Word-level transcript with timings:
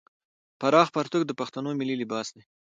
پراخ 0.59 0.87
پرتوګ 0.95 1.23
د 1.27 1.31
پښتنو 1.39 1.69
ملي 1.79 1.95
لباس 2.01 2.27
دی. 2.35 2.43